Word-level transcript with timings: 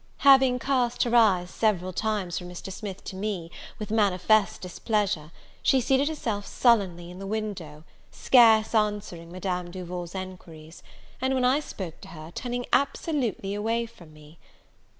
Having 0.25 0.57
cast 0.57 1.03
her 1.03 1.13
eyes 1.15 1.51
several 1.51 1.93
times 1.93 2.35
from 2.39 2.49
Mr. 2.49 2.71
Smith 2.73 3.03
to 3.03 3.15
me, 3.15 3.51
with 3.77 3.91
manifest 3.91 4.59
displeasure, 4.59 5.31
she 5.61 5.79
seated 5.79 6.07
herself 6.09 6.47
sullenly 6.47 7.11
in 7.11 7.19
the 7.19 7.27
window, 7.27 7.83
scarce 8.09 8.73
answering 8.73 9.31
Madame 9.31 9.69
Duval's 9.69 10.15
enquiries; 10.15 10.81
and 11.21 11.35
when 11.35 11.45
I 11.45 11.59
spoke 11.59 12.01
to 12.01 12.07
her, 12.07 12.31
turning 12.33 12.65
absolutely 12.73 13.53
away 13.53 13.85
from 13.85 14.11
me. 14.11 14.39